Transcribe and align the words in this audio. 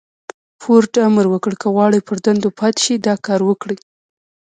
فورډ 0.61 0.93
امر 1.09 1.25
وکړ 1.29 1.53
که 1.61 1.67
غواړئ 1.73 1.99
پر 2.07 2.17
دندو 2.25 2.49
پاتې 2.59 2.79
شئ 2.85 2.95
دا 3.07 3.13
کار 3.25 3.41
وکړئ. 3.45 3.77